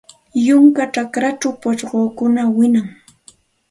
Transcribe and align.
Yunka 0.47 0.83
chakrachaw 0.93 1.53
pushkukunam 1.61 2.47
wiñan. 2.57 2.87